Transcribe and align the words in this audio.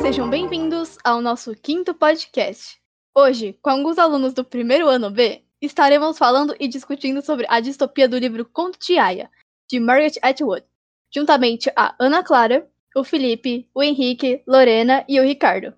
Sejam 0.00 0.30
bem-vindos 0.30 0.96
ao 1.02 1.20
nosso 1.20 1.52
quinto 1.54 1.92
podcast. 1.92 2.80
Hoje, 3.14 3.58
com 3.60 3.70
alguns 3.70 3.98
alunos 3.98 4.32
do 4.32 4.44
primeiro 4.44 4.88
ano 4.88 5.10
B, 5.10 5.42
estaremos 5.60 6.16
falando 6.16 6.54
e 6.60 6.68
discutindo 6.68 7.22
sobre 7.22 7.44
a 7.48 7.58
distopia 7.58 8.08
do 8.08 8.16
livro 8.16 8.44
Conto 8.44 8.78
de 8.78 8.96
Aya, 8.98 9.28
de 9.68 9.80
Margaret 9.80 10.12
Atwood, 10.22 10.64
juntamente 11.12 11.72
a 11.74 11.94
Ana 11.98 12.22
Clara, 12.22 12.68
o 12.94 13.02
Felipe, 13.02 13.68
o 13.74 13.82
Henrique, 13.82 14.42
Lorena 14.46 15.04
e 15.08 15.18
o 15.18 15.24
Ricardo. 15.24 15.74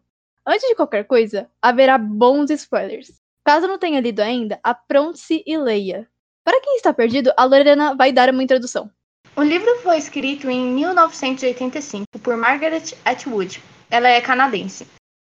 Antes 0.46 0.68
de 0.68 0.74
qualquer 0.74 1.04
coisa, 1.04 1.50
haverá 1.62 1.96
bons 1.96 2.50
spoilers. 2.50 3.12
Caso 3.44 3.66
não 3.66 3.78
tenha 3.78 4.00
lido 4.00 4.20
ainda, 4.20 4.60
apronte-se 4.62 5.42
e 5.46 5.56
leia. 5.56 6.06
Para 6.44 6.60
quem 6.60 6.76
está 6.76 6.92
perdido, 6.92 7.32
a 7.36 7.44
Lorena 7.44 7.94
vai 7.94 8.12
dar 8.12 8.28
uma 8.28 8.42
introdução. 8.42 8.90
O 9.36 9.42
livro 9.42 9.80
foi 9.82 9.96
escrito 9.96 10.50
em 10.50 10.72
1985 10.74 12.18
por 12.18 12.36
Margaret 12.36 12.94
Atwood. 13.04 13.62
Ela 13.88 14.08
é 14.08 14.20
canadense. 14.20 14.86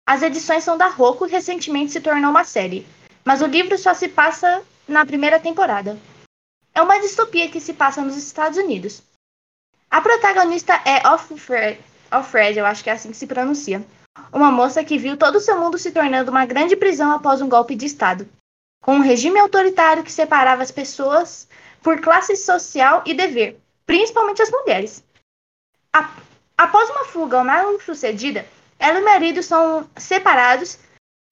As 0.08 0.22
edições 0.22 0.64
são 0.64 0.78
da 0.78 0.88
Roku 0.88 1.28
e 1.28 1.30
recentemente 1.30 1.92
se 1.92 2.02
tornou 2.02 2.32
uma 2.32 2.44
série, 2.44 2.88
mas 3.26 3.42
o 3.42 3.46
livro 3.46 3.78
só 3.78 3.94
se 3.94 4.08
passa 4.08 4.64
na 4.88 5.06
primeira 5.06 5.40
temporada. 5.40 5.98
É 6.74 6.82
uma 6.82 7.00
distopia 7.00 7.50
que 7.50 7.60
se 7.60 7.74
passa 7.74 8.02
nos 8.02 8.16
Estados 8.16 8.58
Unidos. 8.58 9.04
A 9.92 10.02
protagonista 10.02 10.82
é 10.86 11.08
Offred, 11.08 11.80
Offred, 12.12 12.58
eu 12.58 12.66
acho 12.66 12.84
que 12.84 12.90
é 12.90 12.94
assim 12.94 13.12
que 13.12 13.18
se 13.18 13.28
pronuncia, 13.28 13.86
uma 14.32 14.50
moça 14.50 14.84
que 14.84 14.98
viu 14.98 15.18
todo 15.18 15.36
o 15.36 15.42
seu 15.42 15.60
mundo 15.60 15.78
se 15.78 15.92
tornando 15.92 16.32
uma 16.32 16.46
grande 16.46 16.76
prisão 16.76 17.12
após 17.12 17.42
um 17.42 17.50
golpe 17.50 17.76
de 17.76 17.86
Estado, 17.86 18.28
com 18.82 18.96
um 18.96 19.02
regime 19.02 19.40
autoritário 19.40 20.04
que 20.04 20.12
separava 20.12 20.64
as 20.64 20.72
pessoas 20.72 21.48
por 21.82 22.00
classe 22.02 22.36
social 22.36 23.04
e 23.06 23.14
dever, 23.14 23.60
principalmente 23.90 24.44
as 24.44 24.52
mulheres. 24.52 25.04
Após 26.56 26.90
uma 26.92 27.06
fuga 27.06 27.44
mal 27.44 27.80
sucedida, 27.82 28.46
ela 28.78 29.00
e 29.00 29.02
o 29.02 29.06
marido 29.06 29.42
são 29.42 29.90
separados 29.98 30.78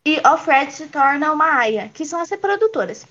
e 0.03 0.19
Alfred 0.23 0.73
se 0.73 0.87
torna 0.87 1.31
uma 1.31 1.55
aia, 1.55 1.91
que 1.93 2.03
são 2.03 2.19
as 2.19 2.31
reprodutoras. 2.31 3.05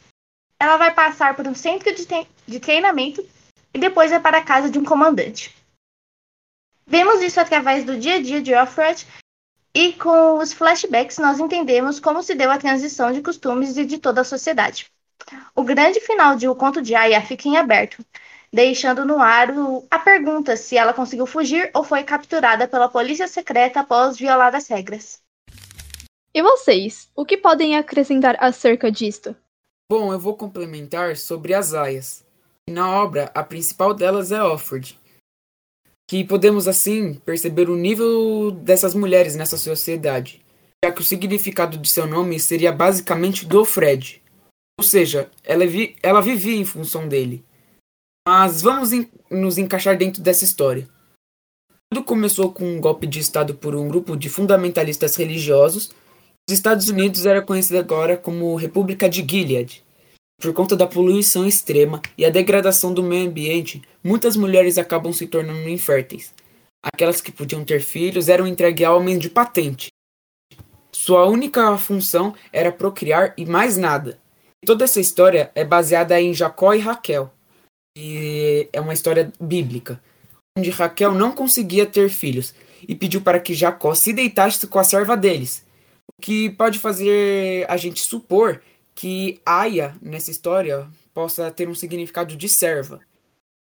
Ela 0.59 0.77
vai 0.77 0.93
passar 0.93 1.37
por 1.37 1.47
um 1.47 1.55
centro 1.55 1.95
de, 1.95 2.05
de 2.45 2.59
treinamento 2.59 3.25
e 3.73 3.79
depois 3.79 4.11
vai 4.11 4.19
para 4.19 4.39
a 4.39 4.45
casa 4.45 4.69
de 4.69 4.81
um 4.81 4.85
comandante. 4.85 5.55
Vemos 6.85 7.23
isso 7.23 7.39
através 7.39 7.85
do 7.85 7.97
dia 7.97 8.17
a 8.17 8.21
dia 8.21 8.43
de 8.43 8.53
Alfred 8.53 9.07
e 9.73 9.93
com 9.93 10.39
os 10.39 10.53
flashbacks 10.53 11.19
nós 11.19 11.39
entendemos 11.39 12.01
como 12.01 12.21
se 12.21 12.35
deu 12.35 12.51
a 12.51 12.59
transição 12.59 13.13
de 13.13 13.23
costumes 13.23 13.77
e 13.77 13.85
de 13.85 13.99
toda 13.99 14.23
a 14.23 14.25
sociedade. 14.25 14.91
O 15.55 15.63
grande 15.63 16.01
final 16.01 16.35
de 16.35 16.49
O 16.49 16.55
Conto 16.57 16.83
de 16.83 16.97
Aya 16.97 17.23
fica 17.23 17.49
em 17.49 17.57
aberto, 17.57 18.05
deixando 18.57 19.05
no 19.05 19.19
ar 19.19 19.49
a 19.91 19.99
pergunta 19.99 20.57
se 20.57 20.79
ela 20.79 20.95
conseguiu 20.95 21.27
fugir 21.27 21.71
ou 21.75 21.85
foi 21.85 22.03
capturada 22.03 22.67
pela 22.67 22.89
polícia 22.89 23.29
secreta 23.29 23.81
após 23.81 24.17
violar 24.17 24.55
as 24.55 24.67
regras. 24.67 25.21
E 26.33 26.43
vocês, 26.43 27.11
o 27.15 27.27
que 27.27 27.37
podem 27.37 27.77
acrescentar 27.77 28.35
acerca 28.41 28.91
disto? 28.91 29.37
Bom, 29.93 30.11
eu 30.11 30.19
vou 30.19 30.35
complementar 30.35 31.19
sobre 31.19 31.53
as 31.53 31.75
aias. 31.75 32.25
Na 32.69 32.91
obra, 32.91 33.31
a 33.35 33.43
principal 33.43 33.93
delas 33.93 34.33
é 34.33 34.43
Offord, 34.43 34.99
que 36.09 36.25
podemos 36.25 36.67
assim 36.67 37.13
perceber 37.15 37.69
o 37.69 37.77
nível 37.77 38.51
dessas 38.51 38.95
mulheres 38.95 39.37
nessa 39.37 39.59
sociedade, 39.59 40.43
já 40.83 40.91
que 40.91 41.03
o 41.03 41.05
significado 41.05 41.77
de 41.77 41.89
seu 41.91 42.07
nome 42.07 42.41
seria 42.41 42.73
basicamente 42.73 43.45
do 43.45 43.67
Fred, 43.67 44.23
ou 44.79 44.85
seja, 44.85 45.31
ela, 45.45 45.67
vi 45.67 45.95
ela 46.03 46.23
vivia 46.23 46.57
em 46.57 46.65
função 46.65 47.07
dele. 47.07 47.45
Mas 48.27 48.61
vamos 48.61 48.91
nos 49.31 49.57
encaixar 49.57 49.97
dentro 49.97 50.21
dessa 50.21 50.43
história. 50.43 50.89
Tudo 51.89 52.05
começou 52.05 52.51
com 52.51 52.65
um 52.65 52.81
golpe 52.81 53.07
de 53.07 53.21
Estado 53.21 53.55
por 53.55 53.77
um 53.77 53.87
grupo 53.87 54.17
de 54.17 54.29
fundamentalistas 54.29 55.15
religiosos. 55.15 55.93
Os 56.49 56.53
Estados 56.53 56.89
Unidos 56.89 57.25
era 57.25 57.41
conhecido 57.41 57.79
agora 57.79 58.17
como 58.17 58.57
República 58.57 59.09
de 59.09 59.25
Gilead. 59.25 59.85
Por 60.43 60.53
conta 60.53 60.75
da 60.75 60.89
poluição 60.89 61.47
extrema 61.47 62.03
e 62.19 62.25
a 62.25 62.31
degradação 62.31 62.93
do 62.93 63.01
meio 63.01 63.29
ambiente, 63.29 63.81
muitas 64.03 64.37
mulheres 64.37 64.77
acabam 64.77 65.13
se 65.13 65.29
tornando 65.29 65.69
inférteis. 65.69 66.35
Aquelas 66.83 67.21
que 67.21 67.31
podiam 67.31 67.65
ter 67.65 67.81
filhos 67.81 68.29
eram 68.29 68.47
entregues 68.47 68.85
a 68.85 68.93
homens 68.93 69.21
de 69.21 69.31
patente. 69.31 69.87
Sua 70.91 71.27
única 71.27 71.79
função 71.79 72.35
era 72.53 72.73
procriar 72.73 73.35
e 73.37 73.47
mais 73.47 73.77
nada. 73.77 74.19
Toda 74.65 74.83
essa 74.83 74.99
história 74.99 75.53
é 75.55 75.65
baseada 75.65 76.21
em 76.21 76.35
Jacó 76.35 76.75
e 76.75 76.81
Raquel, 76.81 77.33
e 77.97 78.69
é 78.73 78.81
uma 78.81 78.93
história 78.93 79.33
bíblica, 79.41 80.01
onde 80.57 80.69
Raquel 80.69 81.15
não 81.15 81.33
conseguia 81.33 81.87
ter 81.87 82.11
filhos 82.11 82.55
e 82.87 82.95
pediu 82.95 83.23
para 83.23 83.41
que 83.41 83.55
Jacó 83.55 83.95
se 83.95 84.13
deitasse 84.13 84.67
com 84.67 84.79
a 84.79 84.85
serva 84.85 85.17
deles, 85.17 85.67
o 86.07 86.21
que 86.21 86.51
pode 86.51 86.79
fazer 86.79 87.65
a 87.71 87.77
gente 87.79 88.01
supor 88.01 88.63
que 88.95 89.41
Aya, 89.45 89.97
nessa 90.03 90.31
história, 90.31 90.89
possa 91.15 91.51
ter 91.51 91.69
um 91.69 91.75
significado 91.75 92.37
de 92.37 92.49
serva. 92.49 93.01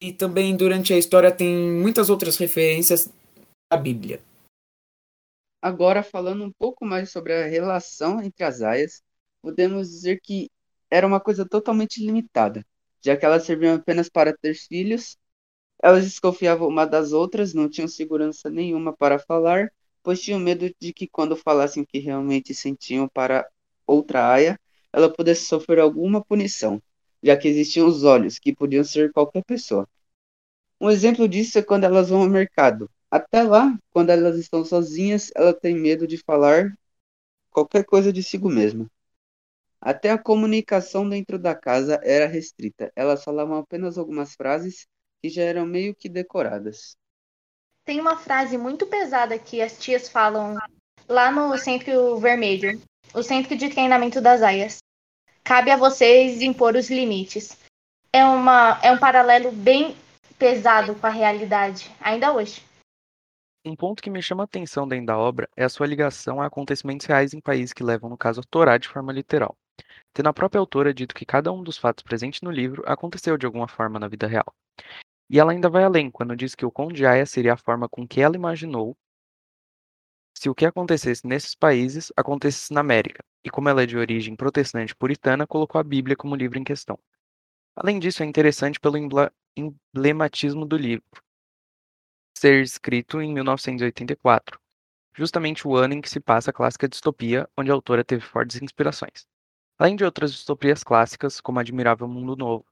E 0.02 0.14
também 0.14 0.56
durante 0.56 0.94
a 0.94 0.98
história 0.98 1.32
tem 1.32 1.56
muitas 1.56 2.10
outras 2.10 2.38
referências 2.38 3.10
à 3.70 3.76
Bíblia. 3.76 4.22
Agora, 5.62 6.02
falando 6.02 6.44
um 6.44 6.52
pouco 6.52 6.86
mais 6.86 7.12
sobre 7.12 7.34
a 7.34 7.46
relação 7.46 8.22
entre 8.22 8.44
as 8.44 8.62
aias, 8.62 9.04
podemos 9.42 9.90
dizer 9.90 10.20
que 10.22 10.50
era 10.90 11.06
uma 11.06 11.20
coisa 11.20 11.46
totalmente 11.46 12.04
limitada, 12.04 12.66
já 13.04 13.16
que 13.18 13.26
elas 13.26 13.44
serviam 13.44 13.76
apenas 13.76 14.10
para 14.10 14.36
ter 14.36 14.54
filhos, 14.56 15.18
elas 15.82 16.04
desconfiavam 16.06 16.68
uma 16.68 16.86
das 16.86 17.12
outras, 17.14 17.54
não 17.54 17.70
tinham 17.70 17.88
segurança 17.88 18.50
nenhuma 18.50 18.96
para 18.96 19.20
falar, 19.20 19.72
pois 20.04 20.22
tinham 20.22 20.40
medo 20.40 20.70
de 20.80 20.94
que 20.94 21.08
quando 21.08 21.36
falassem 21.36 21.84
o 21.84 21.86
que 21.88 22.00
realmente 22.00 22.54
sentiam 22.54 23.08
para 23.08 23.48
outra 23.88 24.28
aia, 24.32 24.60
ela 24.92 25.12
pudesse 25.12 25.46
sofrer 25.46 25.80
alguma 25.80 26.24
punição, 26.24 26.82
já 27.24 27.38
que 27.38 27.48
existiam 27.48 27.88
os 27.88 28.04
olhos, 28.04 28.40
que 28.40 28.56
podiam 28.56 28.84
ser 28.84 29.12
qualquer 29.12 29.44
pessoa. 29.44 29.88
Um 30.80 30.90
exemplo 30.90 31.28
disso 31.28 31.58
é 31.60 31.62
quando 31.62 31.86
elas 31.86 32.10
vão 32.10 32.22
ao 32.22 32.30
mercado. 32.30 32.90
Até 33.12 33.44
lá, 33.44 33.78
quando 33.92 34.12
elas 34.12 34.38
estão 34.38 34.64
sozinhas, 34.66 35.32
ela 35.36 35.54
tem 35.54 35.76
medo 35.76 36.08
de 36.08 36.18
falar 36.18 36.74
qualquer 37.52 37.86
coisa 37.86 38.14
de 38.14 38.24
si 38.24 38.38
mesma. 38.40 38.90
Até 39.82 40.12
a 40.12 40.18
comunicação 40.18 41.08
dentro 41.08 41.40
da 41.40 41.56
casa 41.56 42.00
era 42.04 42.28
restrita. 42.28 42.92
Elas 42.96 43.24
falavam 43.24 43.58
apenas 43.58 43.98
algumas 43.98 44.36
frases 44.36 44.88
que 45.22 45.30
já 45.30 45.44
eram 45.44 45.66
meio 45.66 45.96
que 45.96 46.10
decoradas. 46.10 46.98
Tem 47.86 48.00
uma 48.00 48.18
frase 48.18 48.58
muito 48.58 48.86
pesada 48.86 49.40
que 49.40 49.62
as 49.62 49.78
tias 49.80 50.10
falam 50.10 50.58
lá 51.08 51.32
no 51.32 51.58
Centro 51.58 52.18
Vermelho, 52.18 52.80
o 53.14 53.24
centro 53.24 53.58
de 53.58 53.70
treinamento 53.70 54.22
das 54.22 54.42
aias. 54.42 54.78
Cabe 55.44 55.72
a 55.72 55.78
vocês 55.78 56.42
impor 56.42 56.76
os 56.76 56.90
limites. 56.90 57.58
É, 58.14 58.24
uma, 58.24 58.80
é 58.84 58.92
um 58.92 59.00
paralelo 59.00 59.52
bem 59.52 59.96
pesado 60.38 60.96
com 60.96 61.08
a 61.08 61.10
realidade, 61.10 61.92
ainda 62.00 62.34
hoje. 62.34 62.64
Um 63.66 63.76
ponto 63.76 64.02
que 64.02 64.10
me 64.10 64.22
chama 64.22 64.44
a 64.44 64.46
atenção 64.46 64.88
dentro 64.88 65.08
da 65.08 65.18
obra 65.18 65.50
é 65.56 65.64
a 65.64 65.70
sua 65.70 65.86
ligação 65.86 66.42
a 66.42 66.46
acontecimentos 66.46 67.06
reais 67.06 67.34
em 67.34 67.42
países 67.42 67.74
que 67.74 67.84
levam, 67.84 68.10
no 68.10 68.18
caso, 68.18 68.40
a 68.40 68.44
Torá 68.44 68.78
de 68.78 68.88
forma 68.88 69.12
literal, 69.12 69.58
tendo 70.14 70.30
a 70.30 70.34
própria 70.34 70.60
autora 70.60 70.94
dito 70.94 71.16
que 71.16 71.26
cada 71.26 71.52
um 71.52 71.64
dos 71.64 71.78
fatos 71.78 72.04
presentes 72.04 72.42
no 72.42 72.52
livro 72.52 72.84
aconteceu 72.86 73.38
de 73.38 73.46
alguma 73.46 73.68
forma 73.68 74.00
na 74.00 74.08
vida 74.08 74.28
real. 74.28 74.54
E 75.30 75.40
ela 75.40 75.52
ainda 75.52 75.70
vai 75.70 75.84
além 75.84 76.10
quando 76.10 76.36
diz 76.36 76.56
que 76.56 76.66
o 76.66 76.72
Conde 76.72 77.06
Aya 77.06 77.26
seria 77.26 77.54
a 77.54 77.58
forma 77.58 77.88
com 77.88 78.08
que 78.08 78.22
ela 78.22 78.36
imaginou 78.36 78.98
se 80.36 80.50
o 80.50 80.56
que 80.56 80.66
acontecesse 80.66 81.28
nesses 81.28 81.54
países 81.54 82.12
acontecesse 82.16 82.74
na 82.74 82.80
América, 82.80 83.24
e 83.44 83.50
como 83.50 83.68
ela 83.68 83.84
é 83.84 83.86
de 83.86 83.98
origem 83.98 84.36
protestante 84.36 84.96
puritana, 84.96 85.46
colocou 85.46 85.80
a 85.80 85.84
Bíblia 85.84 86.16
como 86.16 86.36
livro 86.36 86.58
em 86.58 86.64
questão. 86.64 86.98
Além 87.76 88.00
disso, 88.00 88.24
é 88.24 88.26
interessante 88.26 88.80
pelo 88.80 88.98
emblematismo 89.58 90.66
do 90.66 90.78
livro 90.78 91.04
ser 92.40 92.64
escrito 92.64 93.22
em 93.22 93.34
1984, 93.34 94.58
justamente 95.14 95.68
o 95.68 95.76
ano 95.76 95.96
em 95.96 96.02
que 96.02 96.10
se 96.10 96.22
passa 96.22 96.52
a 96.52 96.54
clássica 96.54 96.88
distopia, 96.88 97.50
onde 97.58 97.70
a 97.70 97.74
autora 97.74 98.04
teve 98.04 98.22
fortes 98.22 98.62
inspirações. 98.62 99.28
Além 99.80 99.96
de 99.96 100.04
outras 100.04 100.34
distopias 100.34 100.84
clássicas, 100.84 101.40
como 101.40 101.58
Admirável 101.58 102.06
Mundo 102.06 102.36
Novo. 102.36 102.66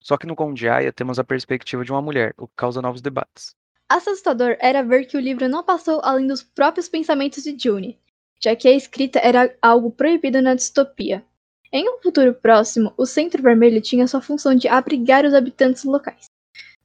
Só 0.00 0.16
que 0.16 0.28
no 0.28 0.36
Conde 0.36 0.68
Aya 0.68 0.92
temos 0.92 1.18
a 1.18 1.24
perspectiva 1.24 1.84
de 1.84 1.90
uma 1.90 2.00
mulher, 2.00 2.32
o 2.38 2.46
que 2.46 2.54
causa 2.54 2.80
novos 2.80 3.02
debates. 3.02 3.56
Assustador 3.88 4.56
era 4.60 4.84
ver 4.84 5.06
que 5.06 5.16
o 5.16 5.20
livro 5.20 5.48
não 5.48 5.64
passou 5.64 6.00
além 6.04 6.28
dos 6.28 6.40
próprios 6.40 6.88
pensamentos 6.88 7.42
de 7.42 7.56
June, 7.58 7.98
já 8.40 8.54
que 8.54 8.68
a 8.68 8.72
escrita 8.72 9.18
era 9.18 9.52
algo 9.60 9.90
proibido 9.90 10.40
na 10.40 10.54
distopia. 10.54 11.24
Em 11.72 11.88
um 11.88 12.00
futuro 12.00 12.32
próximo, 12.32 12.94
o 12.96 13.04
Centro 13.06 13.42
Vermelho 13.42 13.80
tinha 13.80 14.06
sua 14.06 14.20
função 14.20 14.54
de 14.54 14.68
abrigar 14.68 15.24
os 15.24 15.34
habitantes 15.34 15.82
locais. 15.82 16.26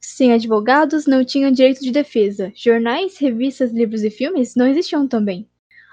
Sem 0.00 0.32
advogados, 0.32 1.06
não 1.06 1.24
tinham 1.24 1.52
direito 1.52 1.82
de 1.82 1.92
defesa. 1.92 2.52
Jornais, 2.54 3.16
revistas, 3.18 3.70
livros 3.70 4.02
e 4.02 4.10
filmes 4.10 4.56
não 4.56 4.66
existiam 4.66 5.06
também. 5.06 5.48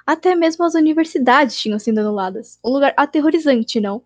Até 0.05 0.35
mesmo 0.35 0.65
as 0.65 0.75
universidades 0.75 1.57
tinham 1.57 1.79
sido 1.79 1.99
anuladas. 1.99 2.59
Um 2.63 2.71
lugar 2.71 2.93
aterrorizante, 2.97 3.79
não? 3.79 4.03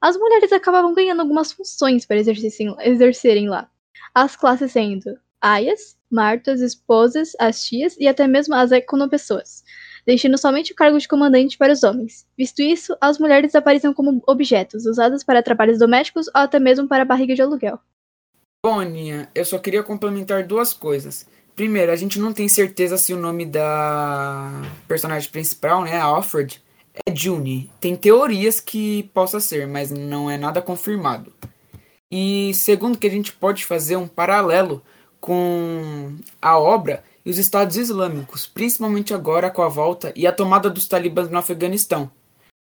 As 0.00 0.16
mulheres 0.16 0.52
acabavam 0.52 0.94
ganhando 0.94 1.20
algumas 1.20 1.52
funções 1.52 2.06
para 2.06 2.18
exercerem 2.18 3.48
lá. 3.48 3.70
As 4.14 4.36
classes 4.36 4.72
sendo 4.72 5.18
aias, 5.40 5.96
martas, 6.10 6.60
esposas, 6.60 7.32
as 7.38 7.64
tias 7.64 7.96
e 7.98 8.06
até 8.06 8.26
mesmo 8.26 8.54
as 8.54 8.72
econopessoas, 8.72 9.64
deixando 10.06 10.36
somente 10.36 10.72
o 10.72 10.76
cargo 10.76 10.98
de 10.98 11.08
comandante 11.08 11.56
para 11.56 11.72
os 11.72 11.82
homens. 11.82 12.26
Visto 12.36 12.60
isso, 12.60 12.96
as 13.00 13.18
mulheres 13.18 13.54
apareciam 13.54 13.94
como 13.94 14.22
objetos, 14.26 14.86
usadas 14.86 15.24
para 15.24 15.42
trabalhos 15.42 15.78
domésticos 15.78 16.26
ou 16.28 16.42
até 16.42 16.58
mesmo 16.58 16.86
para 16.86 17.04
barriga 17.04 17.34
de 17.34 17.42
aluguel. 17.42 17.78
Bom, 18.62 18.78
Aninha, 18.78 19.30
eu 19.34 19.44
só 19.44 19.58
queria 19.58 19.82
complementar 19.82 20.46
duas 20.46 20.74
coisas. 20.74 21.26
Primeiro, 21.60 21.92
a 21.92 21.96
gente 21.96 22.18
não 22.18 22.32
tem 22.32 22.48
certeza 22.48 22.96
se 22.96 23.12
o 23.12 23.18
nome 23.18 23.44
da 23.44 24.50
personagem 24.88 25.30
principal, 25.30 25.84
né, 25.84 26.00
Alfred, 26.00 26.58
é 27.04 27.14
June. 27.14 27.70
Tem 27.78 27.94
teorias 27.94 28.58
que 28.58 29.02
possa 29.12 29.40
ser, 29.40 29.66
mas 29.66 29.90
não 29.90 30.30
é 30.30 30.38
nada 30.38 30.62
confirmado. 30.62 31.30
E 32.10 32.54
segundo 32.54 32.96
que 32.96 33.06
a 33.06 33.10
gente 33.10 33.30
pode 33.34 33.66
fazer 33.66 33.96
um 33.96 34.08
paralelo 34.08 34.82
com 35.20 36.16
a 36.40 36.58
obra 36.58 37.04
e 37.26 37.30
os 37.30 37.36
Estados 37.36 37.76
Islâmicos, 37.76 38.46
principalmente 38.46 39.12
agora 39.12 39.50
com 39.50 39.60
a 39.60 39.68
volta 39.68 40.14
e 40.16 40.26
a 40.26 40.32
tomada 40.32 40.70
dos 40.70 40.88
talibãs 40.88 41.28
no 41.28 41.36
Afeganistão, 41.36 42.10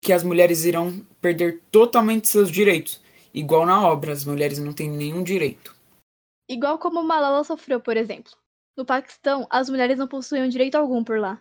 que 0.02 0.12
as 0.12 0.22
mulheres 0.22 0.66
irão 0.66 1.00
perder 1.22 1.62
totalmente 1.72 2.28
seus 2.28 2.50
direitos. 2.50 3.00
Igual 3.32 3.64
na 3.64 3.82
obra, 3.88 4.12
as 4.12 4.26
mulheres 4.26 4.58
não 4.58 4.74
têm 4.74 4.90
nenhum 4.90 5.22
direito. 5.22 5.74
Igual 6.46 6.76
como 6.76 7.02
Malala 7.02 7.42
sofreu, 7.44 7.80
por 7.80 7.96
exemplo. 7.96 8.43
No 8.76 8.84
Paquistão, 8.84 9.46
as 9.50 9.70
mulheres 9.70 9.98
não 9.98 10.08
possuíam 10.08 10.48
direito 10.48 10.74
algum 10.74 11.04
por 11.04 11.18
lá. 11.18 11.40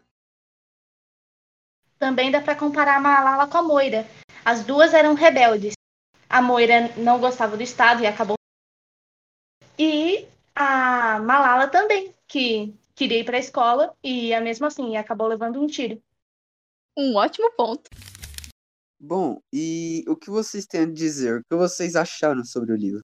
Também 1.97 2.29
dá 2.29 2.41
para 2.41 2.55
comparar 2.55 2.97
a 2.97 2.99
Malala 2.99 3.47
com 3.47 3.57
a 3.57 3.63
Moira. 3.63 4.05
As 4.45 4.63
duas 4.65 4.93
eram 4.93 5.13
rebeldes. 5.13 5.73
A 6.29 6.41
Moira 6.41 6.95
não 6.97 7.19
gostava 7.19 7.55
do 7.57 7.63
Estado 7.63 8.03
e 8.03 8.07
acabou. 8.07 8.35
E 9.79 10.27
a 10.55 11.19
Malala 11.19 11.67
também, 11.67 12.13
que 12.27 12.75
queria 12.93 13.19
ir 13.19 13.25
para 13.25 13.37
a 13.37 13.39
escola 13.39 13.95
e, 14.03 14.37
mesmo 14.41 14.65
assim, 14.67 14.97
acabou 14.97 15.27
levando 15.27 15.59
um 15.59 15.67
tiro. 15.67 16.01
Um 16.95 17.15
ótimo 17.15 17.51
ponto. 17.53 17.89
Bom, 18.99 19.41
e 19.51 20.03
o 20.07 20.15
que 20.15 20.29
vocês 20.29 20.65
têm 20.65 20.81
a 20.81 20.85
dizer? 20.85 21.39
O 21.39 21.43
que 21.43 21.55
vocês 21.55 21.95
acharam 21.95 22.43
sobre 22.45 22.71
o 22.73 22.77
livro? 22.77 23.01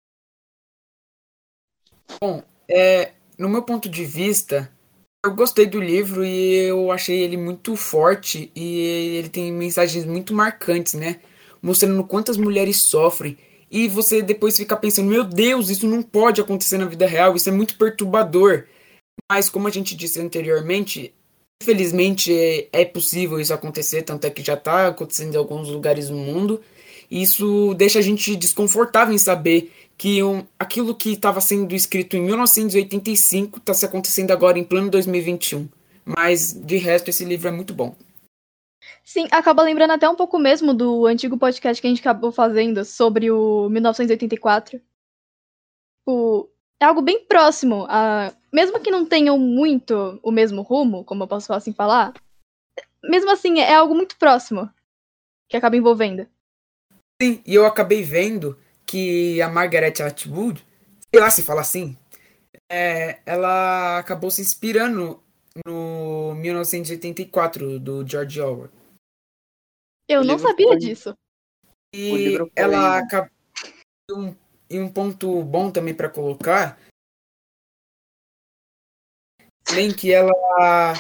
Bom, 2.21 2.43
é, 2.67 3.13
no 3.39 3.47
meu 3.47 3.63
ponto 3.63 3.88
de 3.88 4.03
vista, 4.03 4.69
eu 5.25 5.33
gostei 5.33 5.65
do 5.65 5.80
livro 5.80 6.25
e 6.25 6.56
eu 6.56 6.91
achei 6.91 7.21
ele 7.21 7.38
muito 7.38 7.75
forte 7.77 8.51
e 8.53 8.80
ele 9.18 9.30
tem 9.30 9.51
mensagens 9.51 10.06
muito 10.06 10.33
marcantes, 10.33 10.94
né? 10.94 11.21
Mostrando 11.62 12.03
quantas 12.03 12.36
mulheres 12.36 12.77
sofrem. 12.77 13.38
E 13.71 13.88
você 13.88 14.21
depois 14.21 14.57
fica 14.57 14.75
pensando, 14.75 15.09
meu 15.09 15.24
Deus, 15.24 15.69
isso 15.69 15.88
não 15.88 16.01
pode 16.01 16.41
acontecer 16.41 16.77
na 16.77 16.86
vida 16.86 17.07
real, 17.07 17.36
isso 17.36 17.47
é 17.47 17.51
muito 17.51 17.77
perturbador. 17.77 18.65
Mas 19.31 19.50
como 19.50 19.68
a 19.68 19.71
gente 19.71 19.95
disse 19.95 20.19
anteriormente, 20.19 21.13
infelizmente 21.62 22.33
é, 22.74 22.83
possível 22.83 23.39
isso 23.39 23.53
acontecer, 23.53 24.01
tanto 24.01 24.25
é 24.25 24.30
que 24.30 24.44
já 24.44 24.56
está 24.56 24.88
acontecendo 24.88 25.35
em 25.35 25.38
alguns 25.38 25.69
lugares 25.69 26.09
no 26.09 26.18
mundo. 26.18 26.62
E 27.09 27.21
isso 27.21 27.74
deixa 27.75 28.00
a 28.00 28.01
gente 28.01 28.35
desconfortável 28.35 29.13
em 29.13 29.18
saber 29.18 29.71
que 29.99 30.23
um, 30.23 30.47
aquilo 30.57 30.95
que 30.95 31.11
estava 31.11 31.41
sendo 31.41 31.75
escrito 31.75 32.15
em 32.15 32.21
1985 32.21 33.57
está 33.57 33.73
se 33.73 33.85
acontecendo 33.85 34.31
agora 34.31 34.57
em 34.57 34.63
plano 34.63 34.89
2021. 34.89 35.67
Mas 36.05 36.53
de 36.53 36.77
resto 36.77 37.09
esse 37.09 37.25
livro 37.25 37.49
é 37.49 37.51
muito 37.51 37.73
bom. 37.73 37.93
Sim, 39.03 39.27
acaba 39.29 39.61
lembrando 39.61 39.91
até 39.91 40.07
um 40.07 40.15
pouco 40.15 40.39
mesmo 40.39 40.73
do 40.73 41.05
antigo 41.05 41.37
podcast 41.37 41.81
que 41.81 41.85
a 41.85 41.89
gente 41.89 41.99
acabou 41.99 42.31
fazendo 42.31 42.85
sobre 42.85 43.29
o 43.29 43.67
1984. 43.69 44.81
O, 46.07 46.47
é 46.79 46.85
algo 46.85 47.01
bem 47.01 47.25
próximo, 47.25 47.85
a, 47.89 48.33
mesmo 48.53 48.79
que 48.79 48.89
não 48.89 49.05
tenham 49.05 49.37
muito 49.37 50.17
o 50.23 50.31
mesmo 50.31 50.61
rumo, 50.61 51.03
como 51.03 51.23
eu 51.23 51.27
posso 51.27 51.51
assim 51.51 51.73
falar, 51.73 52.13
mesmo 53.03 53.29
assim 53.31 53.59
é 53.59 53.75
algo 53.75 53.93
muito 53.93 54.15
próximo 54.17 54.69
que 55.49 55.57
acaba 55.57 55.75
envolvendo. 55.75 56.25
Sim, 57.21 57.41
e 57.45 57.53
eu 57.53 57.65
acabei 57.65 58.01
vendo 58.01 58.57
que 58.89 59.39
a 59.39 59.47
Margaret 59.47 59.94
Atwood, 60.01 60.65
sei 61.13 61.21
lá 61.21 61.30
se 61.30 61.44
fala 61.44 61.62
assim, 61.62 61.95
é, 62.71 63.19
ela 63.24 64.00
acabou 64.00 64.31
se 64.31 64.41
inspirando 64.41 65.21
no 65.65 66.33
1984 66.36 67.80
do 67.80 68.07
George 68.07 68.41
Orwell. 68.41 68.71
Eu 70.07 70.21
o 70.21 70.24
não 70.24 70.39
sabia 70.39 70.69
foi... 70.69 70.77
disso. 70.77 71.13
E 71.94 72.38
ela 72.56 72.97
acabou. 72.97 73.30
Um, 74.12 74.36
e 74.68 74.80
um 74.80 74.92
ponto 74.92 75.44
bom 75.44 75.69
também 75.69 75.94
para 75.94 76.09
colocar. 76.09 76.80
Bem 79.71 79.94
que 79.94 80.12
ela 80.12 80.95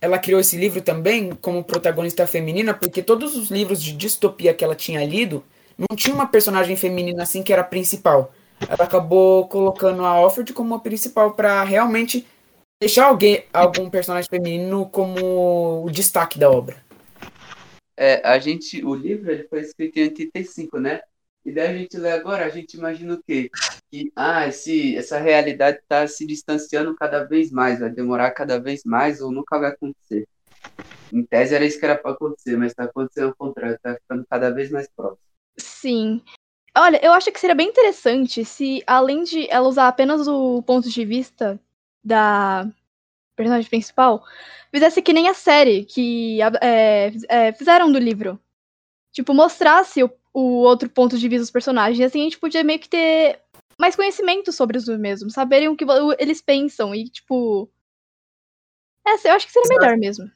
ela 0.00 0.18
criou 0.18 0.40
esse 0.40 0.56
livro 0.56 0.80
também 0.80 1.34
como 1.34 1.64
protagonista 1.64 2.26
feminina, 2.26 2.72
porque 2.72 3.02
todos 3.02 3.36
os 3.36 3.50
livros 3.50 3.82
de 3.82 3.92
distopia 3.92 4.54
que 4.54 4.64
ela 4.64 4.74
tinha 4.74 5.04
lido 5.04 5.44
não 5.78 5.96
tinha 5.96 6.14
uma 6.14 6.26
personagem 6.26 6.76
feminina 6.76 7.22
assim 7.22 7.42
que 7.42 7.52
era 7.52 7.62
principal. 7.62 8.32
Ela 8.68 8.84
acabou 8.84 9.46
colocando 9.48 10.04
a 10.04 10.08
Alfred 10.08 10.52
como 10.52 10.74
a 10.74 10.80
principal 10.80 11.34
para 11.34 11.62
realmente 11.62 12.26
deixar 12.80 13.06
alguém, 13.06 13.44
algum 13.52 13.88
personagem 13.88 14.28
feminino 14.28 14.88
como 14.90 15.84
o 15.84 15.90
destaque 15.90 16.38
da 16.38 16.50
obra. 16.50 16.76
É, 17.96 18.20
a 18.26 18.38
gente, 18.38 18.84
o 18.84 18.94
livro 18.94 19.30
ele 19.30 19.44
foi 19.44 19.60
escrito 19.60 19.96
em 19.98 20.04
85, 20.04 20.78
né? 20.78 21.00
E 21.44 21.52
daí 21.52 21.68
a 21.68 21.78
gente 21.78 21.96
lê 21.96 22.12
agora, 22.12 22.44
a 22.44 22.48
gente 22.48 22.76
imagina 22.76 23.14
o 23.14 23.22
quê? 23.22 23.50
Que 23.90 24.12
ah, 24.14 24.46
esse, 24.46 24.96
essa 24.96 25.18
realidade 25.18 25.78
está 25.78 26.06
se 26.06 26.26
distanciando 26.26 26.94
cada 26.94 27.24
vez 27.24 27.50
mais, 27.50 27.80
vai 27.80 27.90
demorar 27.90 28.30
cada 28.32 28.60
vez 28.60 28.82
mais 28.84 29.20
ou 29.20 29.32
nunca 29.32 29.58
vai 29.58 29.70
acontecer. 29.70 30.28
Em 31.12 31.24
tese 31.24 31.54
era 31.54 31.64
isso 31.64 31.78
que 31.78 31.84
era 31.86 31.96
para 31.96 32.10
acontecer, 32.12 32.56
mas 32.56 32.72
está 32.72 32.84
acontecendo 32.84 33.28
ao 33.28 33.36
contrário, 33.36 33.76
está 33.76 33.94
ficando 33.94 34.26
cada 34.28 34.50
vez 34.50 34.70
mais 34.70 34.88
próximo. 34.94 35.28
Sim. 35.58 36.22
Olha, 36.76 37.04
eu 37.04 37.12
acho 37.12 37.32
que 37.32 37.40
seria 37.40 37.56
bem 37.56 37.68
interessante 37.68 38.44
se, 38.44 38.82
além 38.86 39.24
de 39.24 39.50
ela 39.50 39.68
usar 39.68 39.88
apenas 39.88 40.28
o 40.28 40.62
ponto 40.62 40.88
de 40.88 41.04
vista 41.04 41.60
da 42.04 42.70
personagem 43.34 43.68
principal, 43.68 44.24
fizesse 44.70 45.02
que 45.02 45.12
nem 45.12 45.28
a 45.28 45.34
série 45.34 45.84
que 45.84 46.38
é, 46.60 47.12
é, 47.28 47.52
fizeram 47.52 47.90
do 47.90 47.98
livro. 47.98 48.38
Tipo, 49.12 49.34
mostrasse 49.34 50.02
o, 50.02 50.10
o, 50.32 50.62
outro 50.62 50.88
ponto 50.88 51.18
de 51.18 51.28
vista 51.28 51.42
dos 51.42 51.50
personagens. 51.50 52.00
Assim 52.00 52.20
a 52.20 52.24
gente 52.24 52.38
podia 52.38 52.62
meio 52.62 52.78
que 52.78 52.88
ter 52.88 53.40
mais 53.78 53.96
conhecimento 53.96 54.52
sobre 54.52 54.76
os 54.76 54.86
mesmos, 54.88 55.32
saberem 55.32 55.68
o 55.68 55.76
que 55.76 55.84
eles 56.18 56.42
pensam 56.42 56.94
e, 56.94 57.08
tipo. 57.08 57.68
É, 59.06 59.28
eu 59.28 59.34
acho 59.34 59.46
que 59.46 59.52
seria 59.52 59.78
melhor 59.78 59.96
mesmo. 59.96 60.30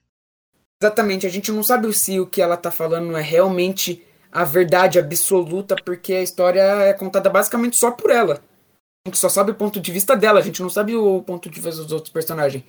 Exatamente, 0.81 1.27
a 1.27 1.31
gente 1.31 1.53
não 1.53 1.63
sabe 1.63 1.93
se 1.93 2.19
o 2.19 2.27
que 2.27 2.43
ela 2.43 2.57
tá 2.57 2.71
falando 2.71 3.17
é 3.17 3.23
realmente 3.23 4.05
a 4.33 4.45
verdade 4.45 4.99
absoluta, 4.99 5.77
porque 5.85 6.15
a 6.15 6.23
história 6.23 6.61
é 6.61 6.95
contada 6.95 7.29
basicamente 7.29 7.77
só 7.77 7.91
por 7.91 8.11
ela. 8.11 8.43
A 9.05 9.09
gente 9.09 9.19
só 9.19 9.29
sabe 9.29 9.51
o 9.51 9.55
ponto 9.55 9.79
de 9.79 9.93
vista 9.93 10.17
dela, 10.17 10.41
a 10.41 10.43
gente 10.43 10.63
não 10.63 10.71
sabe 10.71 10.97
o 10.97 11.23
ponto 11.23 11.51
de 11.51 11.61
vista 11.61 11.83
dos 11.83 11.93
outros 11.93 12.13
personagens. 12.13 12.65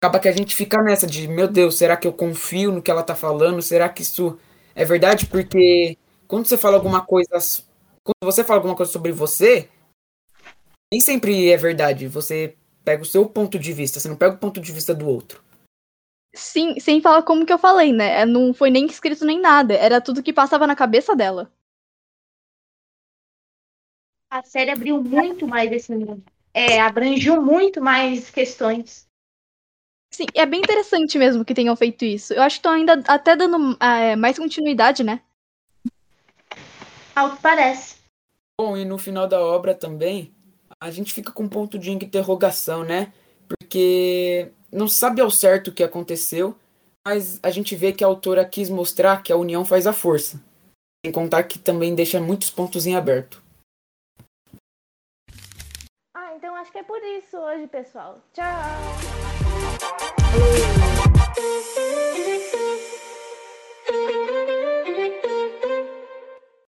Acaba 0.00 0.18
que 0.18 0.28
a 0.28 0.32
gente 0.32 0.54
fica 0.56 0.82
nessa 0.82 1.06
de, 1.06 1.28
meu 1.28 1.46
Deus, 1.46 1.76
será 1.76 1.96
que 1.96 2.08
eu 2.08 2.12
confio 2.12 2.72
no 2.72 2.82
que 2.82 2.90
ela 2.90 3.02
tá 3.02 3.14
falando? 3.14 3.60
Será 3.60 3.88
que 3.88 4.02
isso 4.02 4.38
é 4.74 4.84
verdade? 4.84 5.26
Porque 5.26 5.96
quando 6.26 6.46
você 6.46 6.56
fala 6.56 6.76
alguma 6.76 7.04
coisa. 7.04 7.30
Quando 8.02 8.16
você 8.24 8.42
fala 8.42 8.58
alguma 8.58 8.74
coisa 8.74 8.90
sobre 8.90 9.12
você, 9.12 9.68
nem 10.90 11.00
sempre 11.00 11.50
é 11.52 11.56
verdade. 11.56 12.08
Você 12.08 12.56
pega 12.84 13.02
o 13.02 13.06
seu 13.06 13.26
ponto 13.26 13.58
de 13.58 13.72
vista, 13.72 14.00
você 14.00 14.08
não 14.08 14.16
pega 14.16 14.34
o 14.34 14.38
ponto 14.38 14.60
de 14.60 14.72
vista 14.72 14.94
do 14.94 15.06
outro. 15.06 15.40
Sim, 16.34 16.80
sem 16.80 17.00
falar 17.00 17.22
como 17.22 17.44
que 17.44 17.52
eu 17.52 17.58
falei, 17.58 17.92
né? 17.92 18.22
É, 18.22 18.26
não 18.26 18.54
foi 18.54 18.70
nem 18.70 18.86
escrito 18.86 19.24
nem 19.24 19.40
nada. 19.40 19.74
Era 19.74 20.00
tudo 20.00 20.22
que 20.22 20.32
passava 20.32 20.66
na 20.66 20.74
cabeça 20.74 21.14
dela. 21.14 21.52
A 24.30 24.42
série 24.42 24.70
abriu 24.70 25.02
muito 25.02 25.46
mais 25.46 25.70
esse 25.70 25.94
mundo. 25.94 26.24
É, 26.54 26.80
abrangiu 26.80 27.42
muito 27.42 27.82
mais 27.82 28.30
questões. 28.30 29.06
Sim, 30.10 30.26
é 30.34 30.44
bem 30.44 30.60
interessante 30.60 31.18
mesmo 31.18 31.44
que 31.44 31.54
tenham 31.54 31.76
feito 31.76 32.04
isso. 32.04 32.32
Eu 32.32 32.42
acho 32.42 32.56
que 32.56 32.60
estão 32.60 32.72
ainda 32.72 33.02
até 33.06 33.36
dando 33.36 33.76
é, 33.78 34.16
mais 34.16 34.38
continuidade, 34.38 35.02
né? 35.02 35.20
Ao 37.14 37.36
que 37.36 37.42
parece. 37.42 37.96
Bom, 38.58 38.76
e 38.76 38.84
no 38.84 38.96
final 38.96 39.26
da 39.26 39.40
obra 39.40 39.74
também, 39.74 40.34
a 40.80 40.90
gente 40.90 41.12
fica 41.12 41.30
com 41.30 41.44
um 41.44 41.48
ponto 41.48 41.78
de 41.78 41.90
interrogação, 41.90 42.84
né? 42.84 43.12
Porque 43.48 44.50
não 44.72 44.88
sabe 44.88 45.20
ao 45.20 45.30
certo 45.30 45.68
o 45.68 45.72
que 45.72 45.82
aconteceu, 45.82 46.56
mas 47.06 47.38
a 47.42 47.50
gente 47.50 47.76
vê 47.76 47.92
que 47.92 48.02
a 48.02 48.06
autora 48.06 48.44
quis 48.44 48.70
mostrar 48.70 49.22
que 49.22 49.32
a 49.32 49.36
união 49.36 49.64
faz 49.64 49.86
a 49.86 49.92
força. 49.92 50.40
Sem 51.04 51.12
contar 51.12 51.42
que 51.44 51.58
também 51.58 51.94
deixa 51.94 52.20
muitos 52.20 52.50
pontos 52.50 52.86
em 52.86 52.96
aberto. 52.96 53.42
Ah, 56.14 56.34
então 56.36 56.54
acho 56.56 56.72
que 56.72 56.78
é 56.78 56.82
por 56.82 57.02
isso 57.02 57.36
hoje, 57.36 57.66
pessoal. 57.66 58.18
Tchau! 58.32 58.46